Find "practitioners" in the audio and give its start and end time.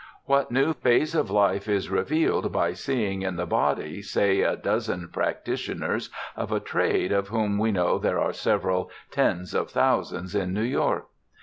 5.09-6.09